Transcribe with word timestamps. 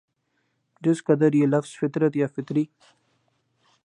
جس 0.81 1.03
قدر 1.07 1.31
یہ 1.39 1.47
لفظ 1.47 1.71
فطرت 1.79 2.15
یا 2.21 2.27
فطری 2.35 2.65